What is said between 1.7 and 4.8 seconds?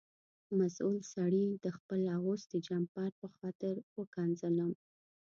خپل اغوستي جمپر په خاطر وښکنځلم.